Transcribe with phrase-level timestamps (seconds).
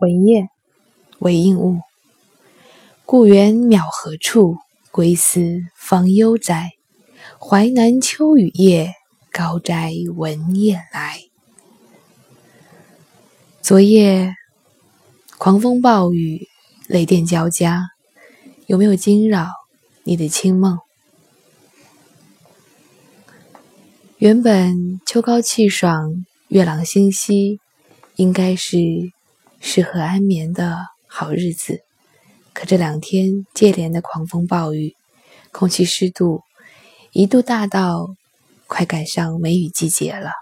[0.00, 0.48] 文燕，
[1.18, 1.80] 为应物。
[3.04, 4.56] 故园渺何处？
[4.90, 6.70] 归思方悠哉。
[7.38, 8.94] 淮南秋雨夜，
[9.30, 11.20] 高斋闻雁来。
[13.60, 14.34] 昨夜
[15.38, 16.48] 狂风暴雨，
[16.88, 17.90] 雷电交加，
[18.66, 19.48] 有没有惊扰
[20.04, 20.78] 你的清梦？
[24.16, 27.60] 原本秋高气爽，月朗星稀，
[28.16, 28.78] 应该是
[29.60, 31.82] 适合安眠的好日子。
[32.52, 34.96] 可这两天接连的狂风暴雨，
[35.52, 36.42] 空气湿度
[37.12, 38.08] 一度大到
[38.66, 40.32] 快赶上梅雨季节了，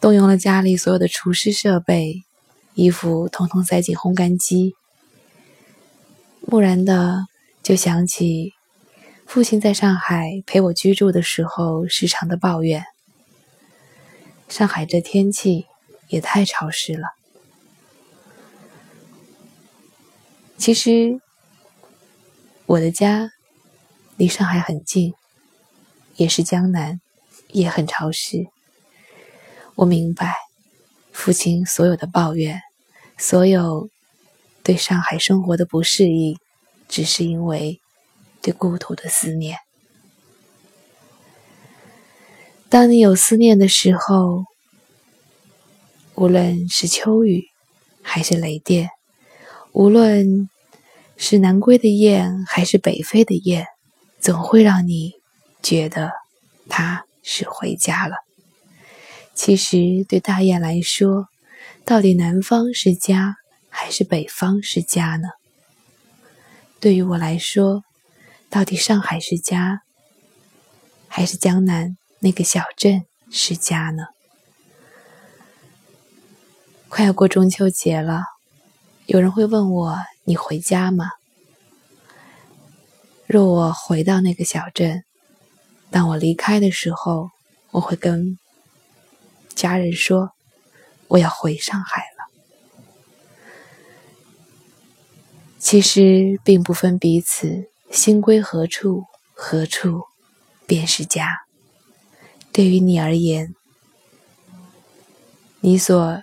[0.00, 2.22] 动用了家里所有的除湿设备，
[2.74, 4.74] 衣服统统塞进烘干机。
[6.40, 7.26] 蓦然的
[7.62, 8.52] 就想起
[9.26, 12.84] 父亲在上海陪我居住的时候，时常的抱怨：
[14.48, 15.66] 上海这天气
[16.12, 17.08] 也太潮湿了。
[20.58, 21.18] 其实，
[22.66, 23.30] 我的家
[24.16, 25.14] 离上海很近，
[26.16, 27.00] 也是江南，
[27.48, 28.46] 也很潮湿。
[29.74, 30.36] 我明白
[31.12, 32.60] 父亲所有的抱怨，
[33.16, 33.88] 所有
[34.62, 36.38] 对上海生活的不适应，
[36.88, 37.80] 只是因为
[38.42, 39.56] 对故土的思念。
[42.68, 44.44] 当你有思念的时候，
[46.22, 47.46] 无论是秋雨，
[48.00, 48.90] 还是雷电，
[49.72, 50.48] 无论。
[51.14, 53.66] 是南归的雁，还是北飞的雁，
[54.18, 55.12] 总会让你
[55.62, 56.10] 觉得
[56.68, 58.16] 它是回家了。
[59.32, 61.28] 其实，对大雁来说，
[61.84, 63.36] 到底南方是家，
[63.68, 65.28] 还是北方是家呢？
[66.80, 67.84] 对于我来说，
[68.50, 69.82] 到底上海是家，
[71.06, 74.06] 还是江南那个小镇是家呢？
[76.94, 78.20] 快要过中秋节了，
[79.06, 79.96] 有人会问我。
[80.24, 81.06] 你回家吗？
[83.26, 85.02] 若我回到那个小镇，
[85.90, 87.30] 当我离开的时候，
[87.70, 88.38] 我会跟
[89.54, 90.32] 家人说
[91.08, 92.30] ：“我要回上海了。”
[95.58, 100.02] 其实并不分彼此，心归何处，何处
[100.66, 101.38] 便是家。
[102.52, 103.54] 对于你而言，
[105.60, 106.22] 你所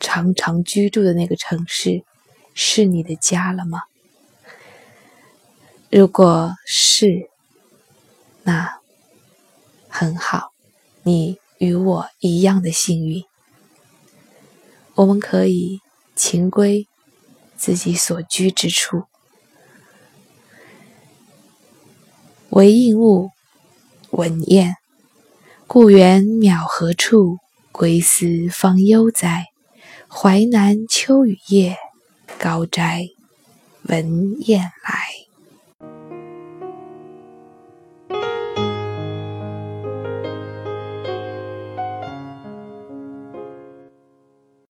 [0.00, 2.02] 常常居住的那个城市。
[2.52, 3.82] 是你的家了吗？
[5.88, 7.30] 如果是，
[8.42, 8.80] 那
[9.88, 10.50] 很好，
[11.04, 13.24] 你与我一样的幸运。
[14.96, 15.80] 我们可以
[16.16, 16.86] 情归
[17.56, 19.04] 自己所居之处。
[22.50, 23.30] 为应物，
[24.10, 24.74] 文燕。
[25.66, 27.38] 故园渺何处？
[27.70, 29.46] 归思方悠哉。
[30.12, 31.76] 淮南秋雨夜。
[32.36, 33.10] 高斋
[33.82, 34.99] 闻雁来。